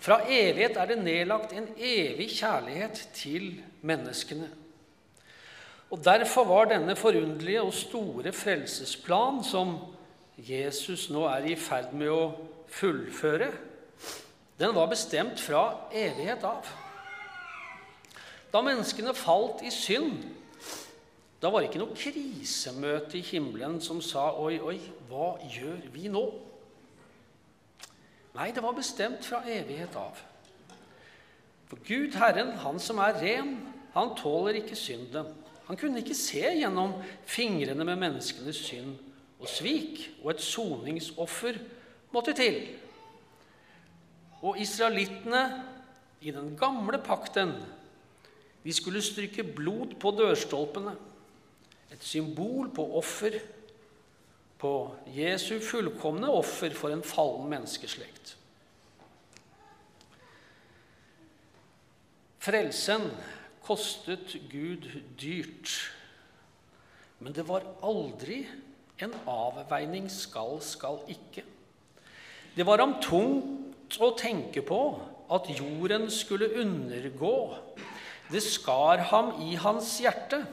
fra 0.04 0.20
evighet 0.28 0.76
er 0.76 0.92
det 0.92 1.00
nedlagt 1.02 1.52
en 1.56 1.66
evig 1.74 2.30
kjærlighet 2.36 3.08
til 3.16 3.62
menneskene. 3.82 4.52
Og 5.90 6.04
Derfor 6.04 6.44
var 6.44 6.70
denne 6.70 6.94
forunderlige 6.96 7.62
og 7.62 7.74
store 7.74 8.32
frelsesplan 8.32 9.42
som 9.44 9.78
Jesus 10.38 11.08
nå 11.10 11.26
er 11.30 11.46
i 11.48 11.56
ferd 11.58 11.94
med 11.96 12.12
å 12.12 12.26
fullføre, 12.74 13.52
den 14.58 14.74
var 14.74 14.86
bestemt 14.90 15.40
fra 15.40 15.88
evighet 15.92 16.44
av. 16.46 16.66
Da 18.52 18.62
menneskene 18.62 19.14
falt 19.18 19.64
i 19.66 19.70
synd, 19.74 20.22
da 21.42 21.50
var 21.50 21.60
det 21.60 21.72
ikke 21.72 21.82
noe 21.82 21.98
krisemøte 21.98 23.18
i 23.18 23.26
himmelen 23.26 23.80
som 23.82 24.00
sa 24.02 24.30
'oi, 24.32 24.60
oi, 24.62 24.78
hva 25.10 25.34
gjør 25.50 25.90
vi 25.92 26.08
nå?' 26.08 26.30
Nei, 28.34 28.50
det 28.50 28.62
var 28.62 28.74
bestemt 28.74 29.24
fra 29.24 29.42
evighet 29.46 29.94
av. 29.96 30.18
For 31.68 31.78
Gud, 31.86 32.14
Herren, 32.18 32.52
Han 32.58 32.78
som 32.78 32.98
er 32.98 33.20
ren, 33.22 33.58
han 33.94 34.16
tåler 34.16 34.58
ikke 34.58 34.76
synden. 34.76 35.26
Han 35.66 35.76
kunne 35.76 36.02
ikke 36.02 36.14
se 36.14 36.42
gjennom 36.42 36.96
fingrene 37.26 37.84
med 37.84 37.96
menneskenes 37.96 38.56
synd 38.56 38.98
og 39.40 39.48
svik, 39.48 40.10
og 40.22 40.30
et 40.30 40.40
soningsoffer 40.40 41.58
måtte 42.14 42.34
til. 42.36 42.60
Og 44.44 44.58
israelittene 44.60 45.44
i 46.24 46.32
den 46.34 46.54
gamle 46.56 47.00
pakten, 47.04 47.52
de 48.64 48.72
skulle 48.72 49.02
stryke 49.04 49.44
blod 49.44 49.98
på 50.00 50.14
dørstolpene. 50.16 50.94
Et 51.92 52.04
symbol 52.04 52.70
på 52.74 52.86
offer 52.98 53.36
på 54.64 54.72
Jesu 55.12 55.58
fullkomne 55.60 56.30
offer 56.30 56.72
for 56.72 56.94
en 56.94 57.04
fallen 57.04 57.50
menneskeslekt. 57.50 58.36
Frelsen 62.44 63.08
kostet 63.64 64.36
Gud 64.52 64.88
dyrt, 65.20 65.72
men 67.20 67.36
det 67.36 67.46
var 67.48 67.64
aldri 67.84 68.42
en 69.04 69.14
avveining 69.28 70.10
skal, 70.12 70.58
skal 70.64 71.00
ikke. 71.12 71.44
Det 72.54 72.62
var 72.66 72.78
ham 72.78 73.00
tungt 73.02 73.96
å 73.98 74.12
tenke 74.18 74.62
på 74.62 74.80
at 75.34 75.48
jorden 75.50 76.06
skulle 76.12 76.52
undergå. 76.62 77.56
Det 78.30 78.42
skar 78.42 79.02
ham 79.10 79.32
i 79.42 79.56
hans 79.58 79.96
hjerte. 80.02 80.44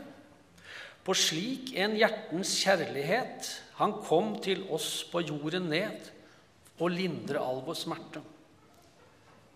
På 1.06 1.14
slik 1.18 1.74
en 1.78 1.94
hjertens 1.98 2.56
kjærlighet 2.62 3.50
han 3.78 3.94
kom 4.06 4.36
til 4.42 4.64
oss 4.74 5.04
på 5.10 5.24
jorden 5.26 5.70
ned 5.70 6.10
og 6.82 6.94
lindre 6.94 7.42
all 7.42 7.62
vår 7.66 7.78
smerte. 7.78 8.22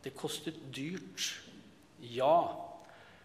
Det 0.06 0.14
kostet 0.18 0.58
dyrt, 0.74 1.32
ja, 2.14 2.46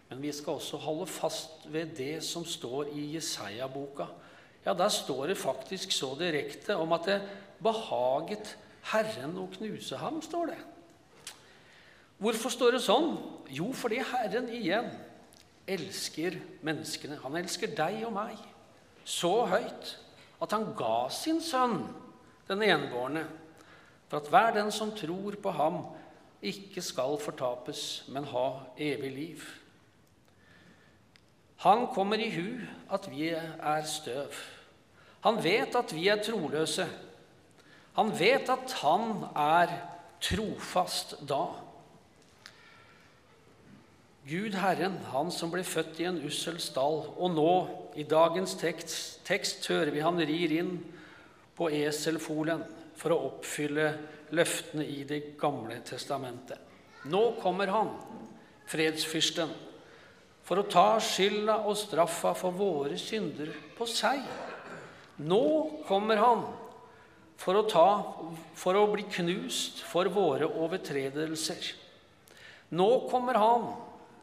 men 0.09 0.21
vi 0.21 0.33
skal 0.33 0.57
også 0.57 0.79
holde 0.81 1.05
fast 1.09 1.67
ved 1.69 1.93
det 1.97 2.23
som 2.25 2.45
står 2.45 2.89
i 2.97 3.11
Jesaja-boka. 3.15 4.09
Ja, 4.65 4.73
der 4.77 4.89
står 4.93 5.29
det 5.31 5.37
faktisk 5.41 5.93
så 5.93 6.15
direkte 6.17 6.75
om 6.77 6.93
at 6.97 7.05
det 7.09 7.21
behaget 7.61 8.55
Herren 8.89 9.37
å 9.37 9.47
knuse 9.53 9.99
ham, 10.01 10.21
står 10.25 10.53
det. 10.53 10.59
Hvorfor 12.21 12.53
står 12.53 12.75
det 12.77 12.83
sånn? 12.85 13.13
Jo, 13.49 13.71
fordi 13.73 14.01
Herren 14.11 14.49
igjen 14.53 14.89
elsker 15.69 16.37
menneskene. 16.65 17.19
Han 17.23 17.37
elsker 17.39 17.73
deg 17.77 18.01
og 18.07 18.15
meg 18.15 18.41
så 19.05 19.45
høyt 19.49 19.95
at 20.41 20.53
han 20.53 20.71
ga 20.77 21.05
sin 21.13 21.41
sønn, 21.43 21.83
den 22.49 22.63
enbårne, 22.65 23.25
for 24.09 24.19
at 24.19 24.29
hver 24.31 24.53
den 24.57 24.71
som 24.73 24.93
tror 24.95 25.37
på 25.41 25.53
ham, 25.55 25.83
ikke 26.41 26.81
skal 26.81 27.19
fortapes, 27.21 28.03
men 28.09 28.25
ha 28.31 28.47
evig 28.81 29.11
liv. 29.13 29.43
Han 31.61 31.85
kommer 31.93 32.17
i 32.17 32.31
hu 32.33 32.63
at 32.89 33.05
vi 33.11 33.29
er 33.29 33.85
støv. 33.85 34.33
Han 35.21 35.37
vet 35.43 35.77
at 35.77 35.93
vi 35.93 36.07
er 36.09 36.23
troløse. 36.25 36.87
Han 37.97 38.13
vet 38.15 38.49
at 38.51 38.77
han 38.81 39.25
er 39.35 39.73
trofast 40.23 41.17
da. 41.27 41.43
Gud 44.27 44.53
Herren, 44.53 44.99
Han 45.11 45.31
som 45.33 45.51
ble 45.51 45.63
født 45.65 45.99
i 45.99 46.07
en 46.07 46.21
ussel 46.27 46.59
stall, 46.61 47.01
og 47.17 47.33
nå, 47.33 47.53
i 47.97 48.05
dagens 48.07 48.53
tekst, 48.55 49.25
tekst 49.27 49.67
hører 49.67 49.91
vi 49.91 50.03
han 50.05 50.21
rir 50.21 50.53
inn 50.55 50.75
på 51.57 51.67
eselfolen 51.73 52.61
for 52.95 53.11
å 53.11 53.23
oppfylle 53.31 53.89
løftene 54.31 54.85
i 54.85 55.03
Det 55.03 55.35
gamle 55.41 55.81
testamentet. 55.83 56.59
Nå 57.11 57.41
kommer 57.41 57.67
han, 57.73 57.89
fredsfyrsten, 58.69 59.49
for 60.45 60.61
å 60.61 60.69
ta 60.69 60.99
skylda 61.01 61.57
og 61.65 61.75
straffa 61.77 62.35
for 62.37 62.55
våre 62.55 62.97
synder 63.01 63.49
på 63.77 63.87
seg. 63.89 64.21
Nå 65.25 65.43
kommer 65.89 66.21
han 66.21 66.45
for 67.41 67.57
å, 67.57 67.63
ta, 67.65 67.87
for 68.53 68.77
å 68.77 68.87
bli 68.91 69.07
knust 69.17 69.81
for 69.89 70.09
våre 70.13 70.45
overtredelser. 70.45 71.71
Nå 72.77 72.89
kommer 73.09 73.39
han 73.41 73.71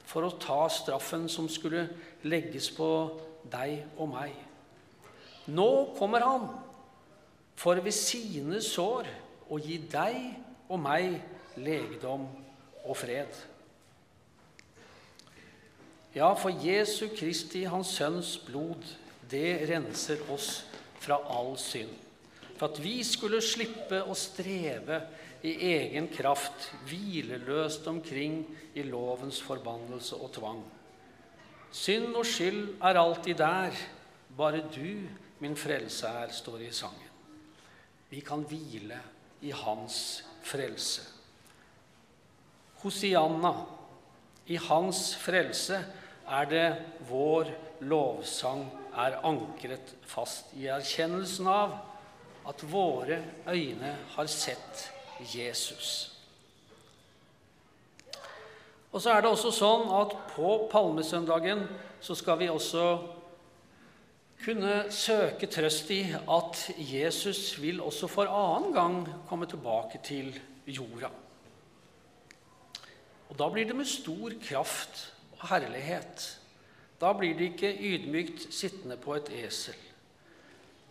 for 0.09 0.25
å 0.25 0.37
ta 0.41 0.63
straffen 0.73 1.27
som 1.29 1.51
skulle 1.51 1.89
legges 2.23 2.71
på 2.73 2.89
deg 3.51 3.83
og 3.99 4.13
meg. 4.15 4.37
Nå 5.51 5.69
kommer 5.99 6.25
han 6.25 6.49
for 7.59 7.81
ved 7.83 7.97
sine 7.97 8.63
sår 8.63 9.09
å 9.51 9.59
gi 9.61 9.81
deg 9.91 10.19
og 10.69 10.79
meg 10.81 11.19
legedom 11.59 12.29
og 12.85 12.97
fred. 12.97 13.33
Ja, 16.15 16.33
for 16.39 16.55
Jesu 16.65 17.09
Kristi, 17.13 17.67
Hans 17.69 17.91
Sønns 17.99 18.37
blod, 18.47 18.85
det 19.31 19.69
renser 19.69 20.23
oss 20.33 20.63
fra 21.03 21.19
all 21.29 21.57
synd. 21.61 22.08
For 22.59 22.73
at 22.73 22.81
vi 22.83 22.99
skulle 23.07 23.40
slippe 23.44 24.03
å 24.03 24.14
streve 24.18 24.99
i 25.47 25.53
egen 25.71 26.09
kraft, 26.11 26.73
hvileløst 26.90 27.87
omkring 27.87 28.40
i 28.75 28.83
lovens 28.83 29.38
forbannelse 29.47 30.18
og 30.18 30.33
tvang. 30.35 30.64
Synd 31.71 32.16
og 32.16 32.27
skyld 32.27 32.81
er 32.83 32.99
alltid 32.99 33.38
der, 33.38 33.77
bare 34.37 34.64
du, 34.75 35.07
min 35.38 35.55
frelse 35.57 36.11
er, 36.11 36.33
står 36.35 36.64
i 36.66 36.73
sangen. 36.75 37.14
Vi 38.11 38.23
kan 38.25 38.42
hvile 38.49 38.99
i 39.44 39.53
Hans 39.55 40.25
frelse. 40.42 41.05
Hosianna, 42.83 43.53
i 44.49 44.57
Hans 44.57 45.12
frelse 45.21 45.79
er 46.29 46.49
det 46.51 46.68
vår 47.09 47.53
lovsang 47.85 48.64
er 48.99 49.21
ankret 49.27 49.92
fast 50.09 50.55
i 50.59 50.66
erkjennelsen 50.73 51.47
av 51.53 51.77
at 52.49 52.65
våre 52.73 53.23
øyne 53.49 53.97
har 54.15 54.27
sett 54.27 54.89
Jesus. 55.35 56.15
Og 58.93 59.03
så 59.03 59.13
er 59.13 59.23
det 59.23 59.31
også 59.31 59.53
sånn 59.53 59.91
at 59.99 60.15
på 60.33 60.53
palmesøndagen 60.73 61.67
så 62.01 62.17
skal 62.17 62.39
vi 62.41 62.49
også 62.49 62.85
kunne 64.39 64.87
søke 64.95 65.49
trøst 65.51 65.91
i 65.93 66.03
at 66.15 66.61
Jesus 66.79 67.59
vil 67.61 67.83
også 67.85 68.09
for 68.09 68.31
annen 68.31 68.73
gang 68.73 69.01
komme 69.29 69.49
tilbake 69.51 70.01
til 70.05 70.31
jorda. 70.67 71.11
Og 73.29 73.37
da 73.37 73.49
blir 73.53 73.69
det 73.69 73.77
med 73.77 73.91
stor 73.91 74.33
kraft 74.41 75.03
og 75.37 75.49
herlighet. 75.51 76.31
Da 77.01 77.13
blir 77.13 77.37
det 77.37 77.53
ikke 77.53 77.75
ydmykt 77.77 78.49
sittende 78.55 78.97
på 78.97 79.19
et 79.19 79.29
esel. 79.45 79.77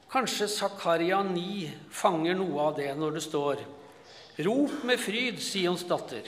Kanskje 0.08 0.48
Zakaria 0.48 1.20
9 1.20 1.68
fanger 1.92 2.38
noe 2.40 2.70
av 2.70 2.78
det 2.78 2.94
når 2.96 3.18
det 3.18 3.24
står 3.26 3.64
Rop 4.46 4.84
med 4.86 5.02
fryd, 5.02 5.40
Sions 5.42 5.82
datter. 5.90 6.28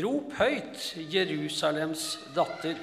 Rop 0.00 0.32
høyt, 0.38 0.78
Jerusalems 1.12 2.14
datter. 2.32 2.78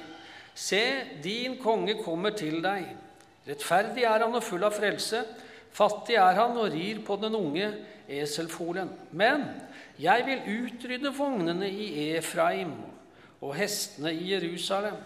Se, 0.54 0.80
din 1.24 1.56
konge 1.58 1.96
kommer 1.98 2.30
til 2.38 2.60
deg. 2.62 2.86
Rettferdig 3.48 4.04
er 4.06 4.22
han 4.22 4.36
og 4.38 4.44
full 4.46 4.62
av 4.62 4.76
frelse. 4.78 5.24
Fattig 5.74 6.16
er 6.22 6.38
han 6.38 6.54
og 6.56 6.70
rir 6.70 7.02
på 7.04 7.18
den 7.18 7.34
unge 7.34 7.66
eselfolen. 8.06 8.94
Men 9.10 9.42
jeg 9.98 10.24
vil 10.30 10.46
utrydde 10.68 11.12
vognene 11.18 11.66
i 11.66 11.90
Efraim 12.20 12.76
og 13.42 13.56
hestene 13.58 14.14
i 14.14 14.30
Jerusalem. 14.36 15.02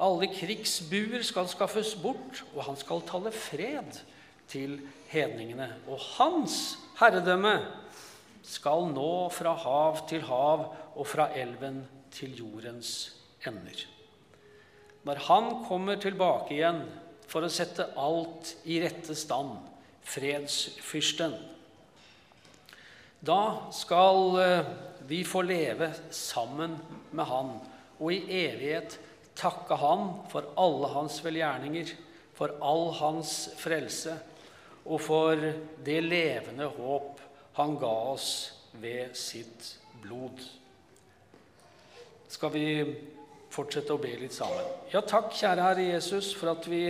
Alle 0.00 0.32
krigsbuer 0.32 1.22
skal 1.22 1.52
skaffes 1.52 1.92
bort, 2.00 2.42
og 2.56 2.64
han 2.66 2.80
skal 2.80 3.04
tale 3.06 3.30
fred 3.30 4.00
til 4.50 4.78
hedningene. 5.10 5.70
Og 5.88 6.00
hans 6.16 6.76
herredømme 6.98 7.56
skal 8.44 8.88
nå 8.92 9.28
fra 9.32 9.54
hav 9.64 10.04
til 10.10 10.24
hav 10.28 10.66
og 10.94 11.06
fra 11.08 11.30
elven 11.38 11.82
til 12.14 12.36
jordens 12.38 13.14
ender. 13.46 13.86
Når 15.04 15.20
han 15.28 15.50
kommer 15.68 16.00
tilbake 16.00 16.56
igjen 16.56 16.84
for 17.28 17.44
å 17.44 17.52
sette 17.52 17.90
alt 18.00 18.54
i 18.68 18.78
rette 18.84 19.16
stand, 19.16 19.56
fredsfyrsten, 20.04 21.34
da 23.24 23.40
skal 23.72 24.36
eh, 24.40 24.66
vi 25.08 25.22
få 25.24 25.40
leve 25.48 25.88
sammen 26.12 26.76
med 27.16 27.24
han 27.28 27.54
og 27.96 28.12
i 28.12 28.20
evighet 28.44 28.98
takke 29.38 29.78
han 29.80 30.10
for 30.32 30.52
alle 30.60 30.90
hans 30.92 31.18
velgjerninger, 31.24 31.94
for 32.36 32.52
all 32.64 32.90
hans 32.98 33.32
frelse 33.60 34.18
og 34.84 35.00
for 35.00 35.40
det 35.84 36.00
levende 36.04 36.68
håp 36.76 37.20
han 37.56 37.76
ga 37.80 37.92
oss 38.12 38.28
ved 38.80 39.14
sitt 39.16 39.74
blod. 40.02 40.42
Skal 42.28 42.50
vi 42.52 42.66
fortsette 43.54 43.94
å 43.94 44.00
be 44.02 44.16
litt 44.18 44.34
sammen? 44.34 44.66
Ja, 44.92 45.04
takk, 45.06 45.30
kjære 45.36 45.68
Herre 45.68 45.86
Jesus, 45.94 46.32
for 46.36 46.52
at 46.56 46.66
vi 46.68 46.88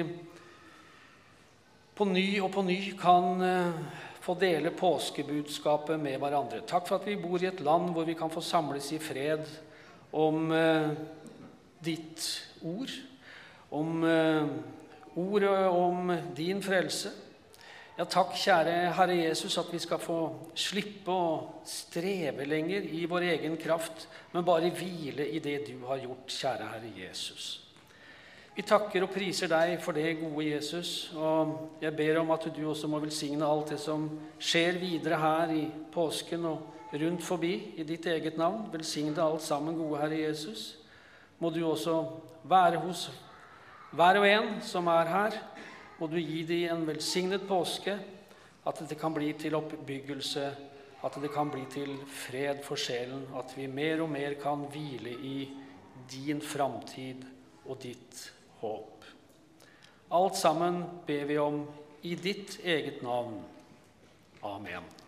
på 1.94 2.06
ny 2.08 2.26
og 2.42 2.50
på 2.54 2.64
ny 2.66 2.78
kan 2.98 3.44
eh, 3.44 3.82
få 4.24 4.34
dele 4.40 4.72
påskebudskapet 4.74 6.00
med 6.00 6.16
hverandre. 6.22 6.64
Takk 6.66 6.88
for 6.88 6.98
at 6.98 7.06
vi 7.06 7.18
bor 7.20 7.42
i 7.42 7.50
et 7.50 7.60
land 7.62 7.92
hvor 7.94 8.08
vi 8.08 8.16
kan 8.18 8.32
få 8.32 8.42
samles 8.42 8.88
i 8.96 8.98
fred 9.02 9.44
om 10.14 10.48
eh, 10.54 10.94
ditt 11.84 12.24
ord, 12.64 12.90
om 13.70 14.02
eh, 14.08 14.48
ordet 15.20 15.58
om 15.68 16.10
din 16.34 16.64
frelse. 16.64 17.12
Ja, 17.94 18.02
takk, 18.10 18.32
kjære 18.34 18.72
Herre 18.96 19.14
Jesus, 19.14 19.54
at 19.60 19.68
vi 19.70 19.78
skal 19.78 20.00
få 20.02 20.16
slippe 20.58 21.14
å 21.14 21.34
streve 21.62 22.42
lenger 22.42 22.88
i 22.90 23.04
vår 23.06 23.28
egen 23.36 23.54
kraft, 23.54 24.08
men 24.32 24.42
bare 24.42 24.72
hvile 24.74 25.28
i 25.30 25.38
det 25.38 25.60
du 25.68 25.76
har 25.86 26.00
gjort, 26.02 26.26
kjære 26.26 26.72
Herre 26.72 26.90
Jesus. 26.98 27.44
Vi 28.56 28.64
takker 28.66 29.06
og 29.06 29.14
priser 29.14 29.52
deg 29.52 29.76
for 29.82 29.94
det, 29.94 30.16
gode 30.18 30.48
Jesus, 30.48 31.12
og 31.14 31.78
jeg 31.84 31.94
ber 31.94 32.18
om 32.18 32.34
at 32.34 32.48
du 32.50 32.60
også 32.66 32.90
må 32.90 32.98
velsigne 32.98 33.46
alt 33.46 33.70
det 33.76 33.78
som 33.84 34.10
skjer 34.42 34.82
videre 34.82 35.22
her 35.22 35.54
i 35.54 35.62
påsken 35.94 36.50
og 36.50 36.98
rundt 36.98 37.22
forbi 37.22 37.54
i 37.78 37.86
ditt 37.86 38.10
eget 38.10 38.34
navn. 38.42 38.66
Velsigne 38.74 39.22
alt 39.22 39.46
sammen, 39.46 39.78
gode 39.78 40.02
Herre 40.02 40.18
Jesus. 40.18 40.72
Må 41.38 41.54
du 41.54 41.62
også 41.62 42.00
være 42.42 42.82
hos 42.82 43.06
hver 43.94 44.18
og 44.18 44.26
en 44.26 44.56
som 44.66 44.90
er 44.90 45.14
her 45.14 45.42
må 45.98 46.08
du 46.10 46.18
gi 46.18 46.42
dem 46.48 46.72
en 46.72 46.86
velsignet 46.88 47.46
påske, 47.48 47.98
at 48.64 48.80
det 48.88 48.96
kan 48.98 49.14
bli 49.14 49.32
til 49.38 49.54
oppbyggelse, 49.58 50.46
at 51.04 51.18
det 51.20 51.30
kan 51.34 51.50
bli 51.52 51.66
til 51.70 51.92
fred 52.08 52.62
for 52.64 52.80
sjelen, 52.80 53.26
at 53.36 53.52
vi 53.56 53.68
mer 53.68 54.02
og 54.02 54.10
mer 54.10 54.38
kan 54.40 54.64
hvile 54.72 55.12
i 55.12 55.36
din 56.10 56.40
framtid 56.40 57.24
og 57.66 57.78
ditt 57.82 58.32
håp. 58.62 59.04
Alt 60.14 60.36
sammen 60.36 60.82
ber 61.06 61.24
vi 61.28 61.38
om 61.38 61.64
i 62.02 62.14
ditt 62.14 62.58
eget 62.64 63.02
navn. 63.02 63.40
Amen. 64.44 65.03